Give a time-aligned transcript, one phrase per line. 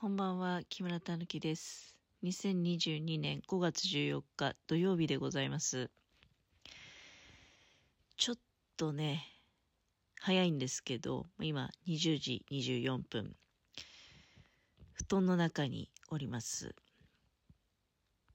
[0.00, 1.94] こんばんは、木村たぬきです。
[2.24, 5.90] 2022年5月14日土曜日でございます。
[8.16, 8.36] ちょっ
[8.78, 9.26] とね、
[10.18, 13.36] 早いんですけど、今20時24分。
[14.94, 16.74] 布団の中におります。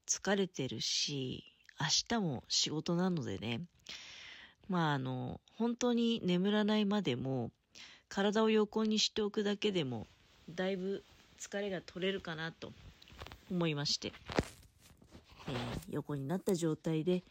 [0.08, 1.44] 疲れてるし、
[1.80, 3.62] 明日も仕事なのでね、
[4.70, 7.50] まああの、本当に眠らないまでも、
[8.08, 10.06] 体を横にしておくだけでも、
[10.48, 11.04] だいぶ
[11.40, 12.72] 疲れが取れるかなと
[13.52, 14.14] 思いまして、
[15.48, 17.24] えー横になった状態で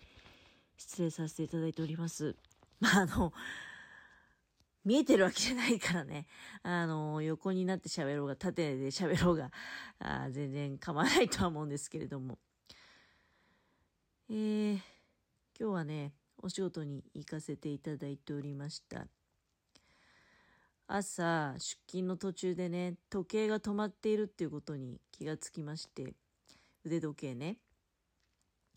[0.76, 2.36] 失礼させていただいております。
[2.80, 3.32] まあ、あの、
[4.84, 6.26] 見えてるわけじゃないからね、
[6.62, 9.50] あの、横になって喋ろうが、縦で喋ろうが、
[9.98, 12.38] あ全然構わないとは思うんですけれども。
[14.28, 14.74] えー、
[15.58, 19.06] 今日はね、お仕事に行かせていただいておりました。
[20.86, 26.14] 朝、出勤の途中でね、時計が止まっているっていうことに気がつきまして、
[26.84, 27.58] 腕時計ね。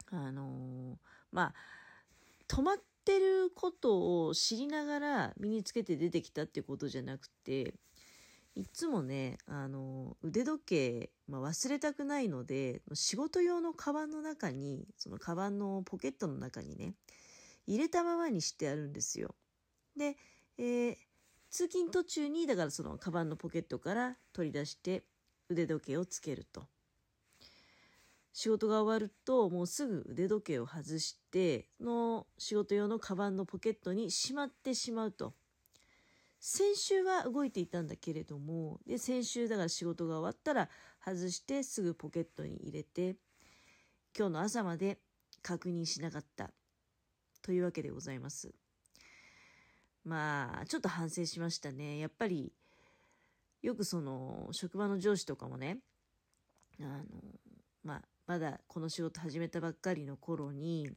[0.10, 0.96] あのー
[1.32, 1.54] まあ、
[2.48, 7.74] 止まってることを知りながら身につけて出てきたっていうことじゃなくて、
[8.56, 16.94] いつもね、あのー腕時計、まあ、忘れたくないので、仕事用のカバンの中に、そのカバンのポケットの中にね、
[17.68, 19.36] 入れたままにしてあるんですよ。
[19.98, 20.16] で、
[20.58, 20.98] えー
[21.50, 25.04] 通勤途中に、だからそのカバンのポケットから取り出して
[25.50, 26.68] 腕時計をつけると。
[28.34, 35.34] 仕事が終わると、もうすぐ腕時計を外して、の仕事用のカバンのポケットにしまってしまうと。
[36.40, 40.70] 先週は動いていたんだけれども、で、先週だから仕事が終わったら
[41.04, 43.16] 外してすぐポケットに入れて、
[44.16, 45.00] 今日の朝まで
[45.42, 46.52] 確認しなかった。
[47.42, 48.54] というわけでございます。
[50.08, 52.00] まあ、ちょっと反省しましたね。
[52.00, 52.54] やっぱり、
[53.62, 55.80] よくその、職場の上司とかもね、
[56.80, 57.04] あの、
[57.84, 60.90] まあ、まだこの仕事始めたばっかりの頃に、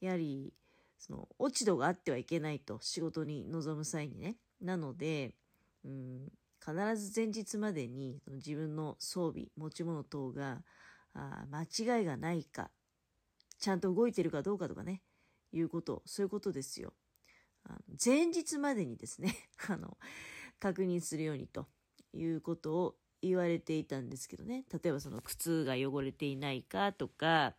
[0.00, 0.54] やはり、
[0.98, 4.36] その、落ち度があってはいけないと、仕事に臨む際にね。
[4.62, 5.34] なので、
[5.84, 6.32] うん、
[6.64, 10.62] 必ず前日までに、その自分の装備、持ち物等が、
[11.12, 12.70] あ間違いがないか、
[13.58, 15.02] ちゃんと動いてるかどうかとかね、
[15.52, 16.94] いうこと、そういうことですよ。
[17.64, 19.34] あの前日までにですね、
[19.68, 19.96] あの、
[20.58, 21.68] 確認するようにと
[22.12, 24.64] いうことを言われていたんですけどね。
[24.72, 27.54] 例えばその靴が汚れていないかとか、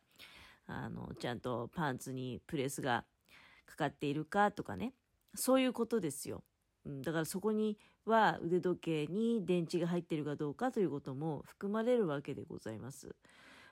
[0.65, 3.05] あの、ちゃんとパンツにプレスが
[3.65, 4.93] かかっているかとかね。
[5.35, 6.43] そういうことですよ。
[6.85, 13.15] うんだからそこには腕時計に電池が入っているかどうかということも含まれるわけでございます。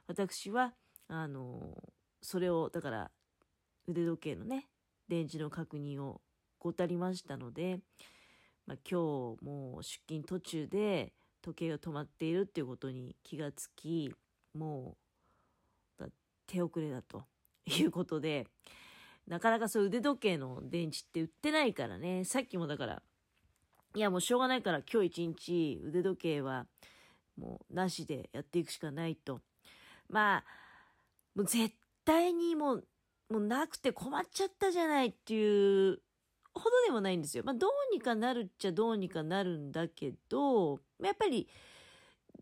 [0.07, 0.73] 私は、
[1.07, 1.91] あの、
[2.21, 3.11] それを、だから
[3.87, 4.67] 腕時計のね、
[5.09, 6.21] 電池の確認を
[6.59, 7.79] 怠りましたので、
[8.67, 11.11] まあ、今日もう出勤途中で
[11.41, 14.13] 時計が止まっているっていうことに気がつき、
[14.53, 14.95] も
[15.99, 16.05] う
[16.45, 17.25] 手遅れだと
[17.65, 18.47] いうことで、
[19.27, 23.01] なかなかそういう腕時計の電池って売ってないからね、さっきもだから、
[23.95, 26.67] いやもうしょうがないから今日一日腕時計は
[27.37, 29.41] もうなしでやっていくしかないと。
[30.09, 30.43] まあ、
[31.35, 31.73] もう絶
[32.05, 32.87] 対にもう
[33.29, 35.99] もうなくて困っちゃったじゃないっていう
[36.53, 37.43] ほどでもないんですよ。
[37.45, 41.47] まあどうにかなるっちゃどうにかなるんだけど、やっぱり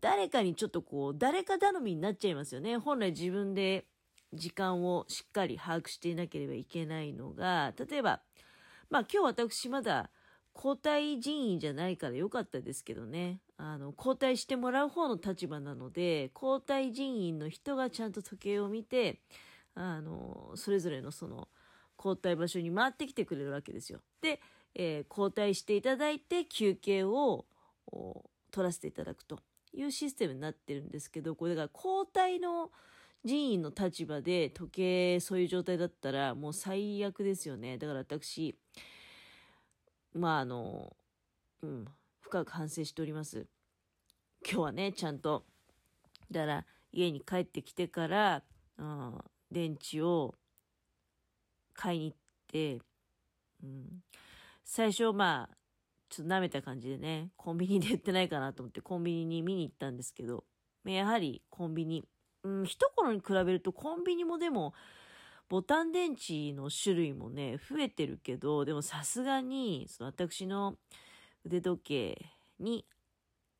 [0.00, 2.78] 誰かにちょっとこう、誰か頼みになっちゃいますよね。
[2.78, 3.86] 本来自分で
[4.32, 8.20] 時間をしっかり把握していなければいけないのが、例えば、
[8.90, 10.10] まあ今日私まだ
[10.54, 13.40] 交代人員じゃないからよかったですけどね。
[13.58, 19.20] あの、交代してもらう方の立場なので、交代人員の人がちゃんと時計を見て、
[19.78, 21.48] あの、それぞれのその、
[21.98, 24.00] 交代場所に回ってきてくれるわけですよ。
[24.20, 24.40] で、
[24.74, 27.46] えー交代していただいて休憩を
[28.50, 29.40] 取らせていただくと
[29.72, 32.70] いうシステムになってるんですけど、これだから交代の
[33.24, 37.78] 人員の立場で時計そういう状態だったらもう最悪ですよね。
[37.78, 38.56] だから私、
[40.14, 40.96] まああの、
[41.62, 41.84] うん、
[42.20, 43.46] 深く反省しております。
[44.44, 45.44] 今日はね、ちゃんと、
[46.30, 48.42] だから家に帰ってきてから、
[48.78, 49.18] うん、
[49.50, 50.34] 電池を
[51.74, 52.18] 買いに行っ
[52.48, 52.78] て、
[53.62, 54.02] うん、
[54.64, 55.56] 最初まあ、
[56.08, 60.44] ちょっと舐めた感じでね、コンビニで売ってないかなと思ってコンビニに見に行ったんですけど、
[60.84, 62.04] やはりコンビニ、
[62.44, 64.74] うん、一頃に比べるとコンビニもでも、
[65.48, 70.76] ボタン電池の種類もね、増えてるけど、でもさすがに、その私の
[71.44, 72.26] 腕時計
[72.60, 72.84] に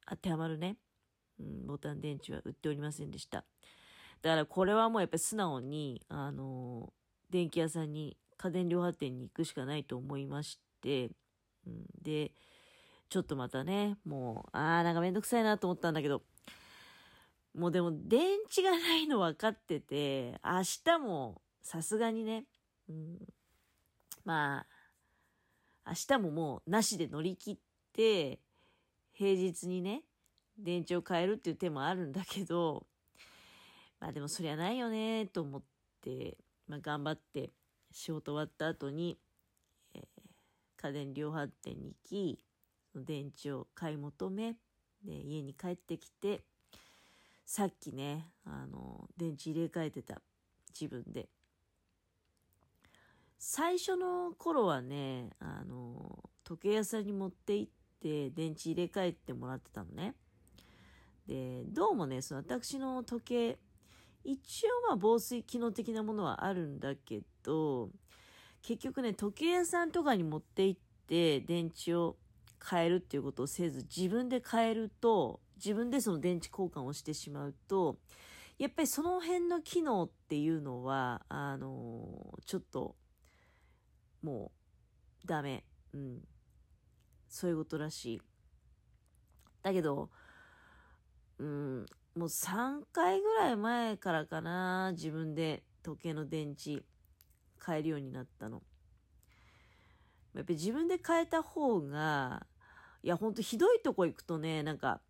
[0.07, 0.77] 当てはまるね、
[1.41, 3.45] うん、ボタン電池は売っておりませんでした。
[4.23, 6.93] だからこれはもうやっぱり素直に、あの
[7.31, 11.11] 電気屋さんに、家電量販店に行くしかないと思いまして、
[11.67, 12.33] うん、で、
[13.09, 16.23] ちょっとまたね、もう、あーなんかめんどくさいなと思ったんだけど、
[17.55, 18.21] もうでも電
[18.51, 22.45] 池がないの分かってて、明日もさすがにね、
[22.89, 23.19] うん、
[24.25, 24.67] まあ、
[25.87, 27.57] 明日ももうなしで乗り切っ
[27.93, 28.39] て、
[29.13, 30.03] 平日にね、
[30.59, 32.87] 電池を変えるっていう手もあるんだけど、
[34.01, 35.63] まあでもそりゃないよねと思っ
[36.01, 36.37] て、
[36.67, 37.51] まあ頑張って
[37.91, 39.19] 仕事終わった後に、
[39.95, 40.03] えー、
[40.77, 42.45] 家電量販店に行き、
[42.93, 44.57] その電池を買い求め、
[45.05, 46.43] で、家に帰ってきて、
[47.45, 50.21] さっきね、あの、電池入れ替えてた
[50.79, 51.29] 自分で。
[53.39, 60.15] 最初の頃はね、あの、時計屋さんに持って行って電池入れ替えてもらってたのね。
[61.27, 63.59] で、どうもね、その私の時計、
[64.25, 67.91] 一応まあ防水機能的なものはあるんだけど、
[68.63, 72.17] 結局ね、時計屋さんとかに持って行って電池を
[72.69, 77.99] 変えるっていうことをせず、自分で変えると、自分でその電池交換をしてしまうと、
[78.59, 82.97] やっぱりその辺の機能っていうのは、あのー、ちょっと、
[84.23, 84.51] も
[85.25, 85.65] う、ダメ。
[85.93, 86.21] うん。
[87.29, 88.23] そういうことらしい。
[89.63, 90.11] だけど、
[91.39, 96.83] うん、もう3回ぐらい前からかな、自分で時計の電池
[97.65, 98.63] 変えるようになったの。
[100.35, 102.47] やっぱり自分で変えた方が、
[103.03, 105.01] いや、ほんとひどいとこ行くとね、なんか、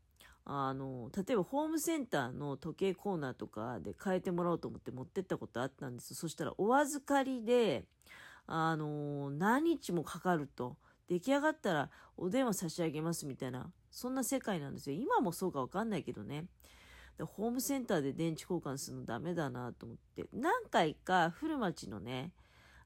[0.45, 7.85] あの、例えばホームセンターの時計コーナーとかで変えてもらおうと思って持ってったことあったんですそしたらお預かりで、
[8.47, 10.77] あの、何日もかかると。
[11.09, 14.97] 出来上がったらお電話差し上げますみたいな、そんな世界なんですよ。
[14.99, 16.45] 今もそうかわかんないけどね。
[17.25, 22.33] ホームセンターで電池交換するのダメだなと思って、何回か古町のね、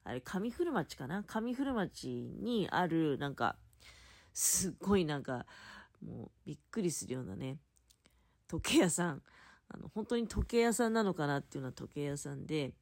[0.03, 1.23] あれ、上古町かな？
[1.23, 2.07] 上古町
[2.41, 3.55] にある、なんか、
[4.33, 5.45] すっごいなんか、
[6.05, 7.57] もうびっくりするようなね、
[8.47, 9.21] 時計屋さん、
[9.69, 12.73] あの、本当に時計屋さんなのかなっていうような時計屋さんで、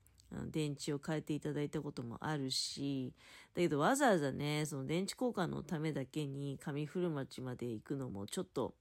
[0.50, 3.14] 電池を変えていただいたこともあるし、
[3.54, 8.74] だけどわざわざね、その電池交換のためだけに上古町まで行くのもちょっと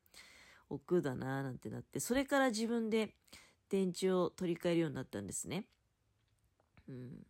[0.71, 3.15] 億劫だななんてなって、それから自分で
[3.69, 5.67] 電池を取り替えるようになったんですね。
[6.89, 7.27] うん。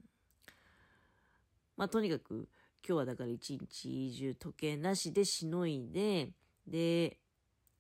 [1.76, 2.48] まあとにかく
[2.86, 6.30] 今日はだから一日中時計なしでしのいで、
[6.66, 7.18] で、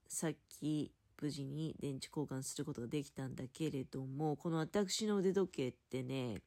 [0.08, 6.42] さっき無事に電池交換することができたんだけれども、この私の腕時計ってね、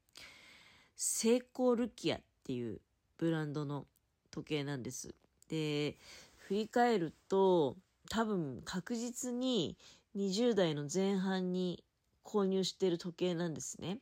[0.95, 2.81] セイコールキアっていう
[3.17, 3.87] ブランドの
[4.31, 5.15] 時計なんです。
[5.47, 5.97] で、
[6.37, 7.77] 振り返ると、
[8.13, 9.75] 多分確実に
[10.15, 11.83] 20代の前半に
[12.23, 14.01] 購入してる時計なんですね。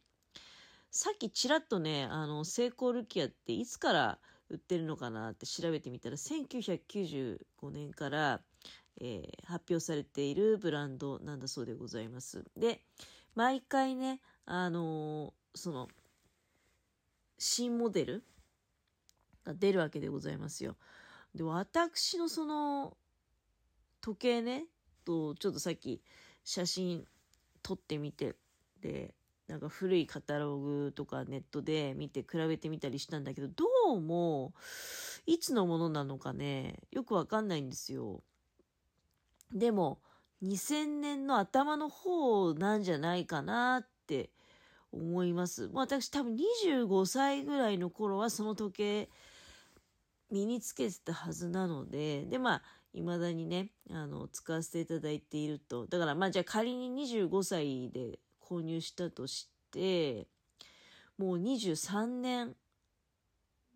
[0.89, 4.19] さっきちらっとね、あの、セイコールキアっていつから
[4.49, 7.37] 売ってるのかなって調べてみたら、1995
[7.71, 8.41] 年から、
[8.99, 12.43] えー、発表されているブランドなんだそうでございます。
[12.57, 12.83] で、
[13.33, 15.87] 毎回ね、あのー、その、
[17.39, 18.23] 新モデル
[19.45, 20.75] が出るわけでございますよ。
[21.33, 22.97] で、私のその、
[24.01, 24.65] 時計ね、
[25.05, 26.01] と、ちょっとさっき
[26.43, 27.05] 写真
[27.61, 28.35] 撮ってみて、
[28.81, 29.13] で、
[29.47, 33.65] なんか古いカタログとかネットで見て比べてみたりしたんだけど、ど
[33.95, 34.53] うも、
[35.25, 38.21] いつのものなのかね、よくわかんないんですよ。
[39.53, 39.99] でも、
[40.41, 44.31] 2000年の頭の方なんじゃないかなって
[44.91, 45.69] 思います。
[45.73, 49.09] 私多分25歳ぐらいの頃はその時計
[50.31, 55.87] 身につけてたはずなので、で、まあ、未だにね、あの、使わせていただいていると。
[55.87, 60.27] だからまあじゃあ仮に25歳で購入したとして、
[61.17, 62.55] もう23年、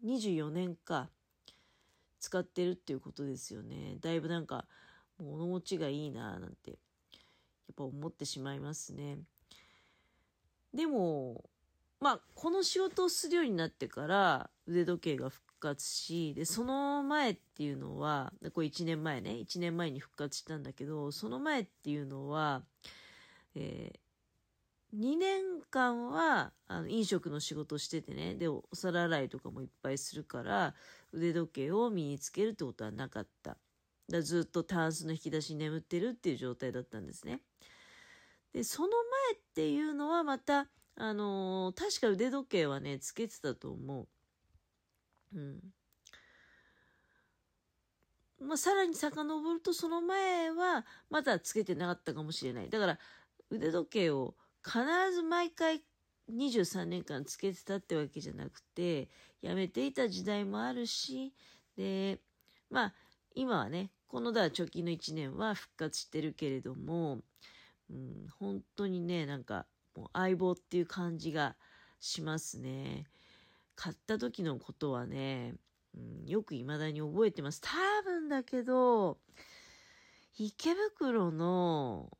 [0.03, 1.09] 24年か、
[2.19, 3.97] 使ってるっていうことですよね。
[4.01, 4.65] だいぶなんか、
[5.19, 6.75] 物持ちがいいななんて、や
[7.71, 9.19] っぱ思ってしまいますね。
[10.73, 11.43] でも、
[12.01, 22.63] まあ、この仕事をするようになってから腕時計が復活し、で、その前っていうのは、これ1年前ね、1年前に復活したんだけど、その前っていうのは、
[23.55, 23.99] えー
[24.95, 30.73] 2年間はあの飲食の仕事しててねでお皿洗いとかもいっぱいするから
[31.11, 33.57] 腕時計を身につけるってことはなかった。
[34.09, 37.41] だずっとタンスの引き出しに眠ってるっていう状態だったんですね。
[38.53, 44.07] でその前っていうのはまたあのー、確か腕時計はねつけてたと思う。
[45.35, 45.59] うん
[48.39, 52.99] まあ、さらに遡るとその前はまだつけてなかったかもしれないだから
[53.49, 54.79] 腕時計を必
[55.13, 55.81] ず毎回
[56.31, 59.09] 23年間つけてたってわけじゃなくて、
[59.41, 61.33] やめていた時代もあるし、
[61.77, 62.19] で、
[62.69, 62.93] まあ、
[63.35, 67.19] 今はね、このだ貯金の1年は復活してるけれども、
[67.89, 71.55] うん、本当にね、なんか、もう相棒っていう感じが
[71.99, 73.05] しますね。
[73.75, 75.55] 買った時のことはね、
[75.95, 77.61] うん、よく未だに覚えてます。
[77.61, 77.69] 多
[78.03, 79.17] 分だけど、
[80.37, 82.17] 池袋の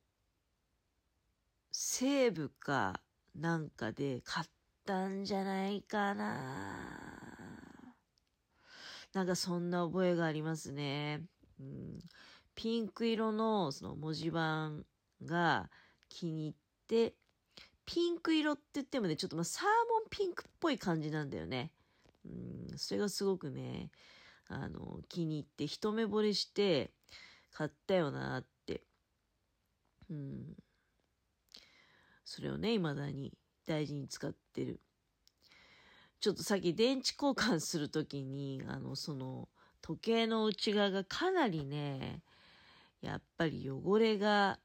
[1.70, 3.00] 西部か
[3.34, 4.46] なんかで買っ
[4.86, 7.36] たんじゃないかな。
[9.12, 11.22] なんかそんな覚えがありますね。
[11.60, 11.98] うん、
[12.54, 14.84] ピンク色のその文字盤
[15.24, 15.70] が
[16.08, 16.54] 気に入っ
[16.86, 17.14] て、
[17.86, 21.70] ピンク色って言ってもね、ちょっとまサーモンピンクっぽい感じなんだよね。
[22.24, 23.90] うん、それがすごくね、
[24.48, 26.90] あの、気に入って一目惚れして
[27.52, 28.82] 買ったよなって。
[30.10, 30.56] うん。
[32.24, 33.32] それをね、未だに
[33.66, 34.80] 大事に使ってる。
[36.20, 39.48] ちょっとさっき電池交換するときに、あの、その、
[39.80, 42.22] 時計の内側がかなりね、
[43.00, 44.58] やっぱり汚れが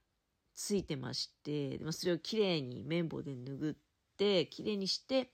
[0.54, 3.78] ついてまして、それをきれいに綿棒で拭っ
[4.18, 5.32] て、きれいにして、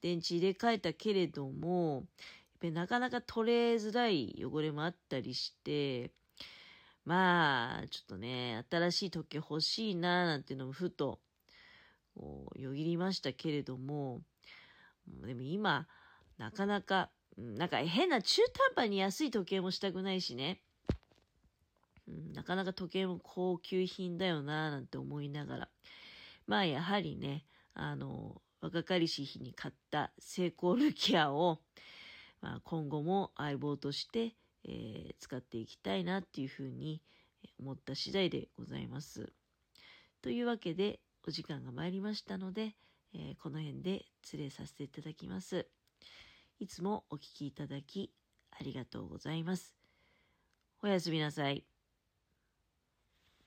[0.00, 2.06] 電池入れ替えたけれども、
[2.62, 6.12] なかなか取れづらい汚れもあったりして、
[7.04, 11.20] まあ、ちょっとね、新しい時計欲しいな、なんていうのもふと、
[12.56, 14.20] よぎりましたけれども、
[15.06, 15.86] でも今、
[16.38, 20.60] なかなか、なんか変な中途半端に安い時計もしたくないしね。
[22.10, 25.68] うん、なかなか時計も高級品だよななんて思いながら。
[26.46, 31.60] まあやはりね、あの、若かりし日に買ったセイコールキアを、
[32.42, 37.00] まあ、今後も相棒として、えー、使っていきたいなっていうふうに
[37.58, 39.32] 思った次第でございます。
[40.22, 42.74] というわけでお時間が参りましたので、
[43.14, 45.66] えー、この辺で失礼させていただきます。
[46.58, 48.12] いつもお聴きいただき
[48.50, 49.74] ありがとうございます。
[50.82, 51.69] おやすみなさい。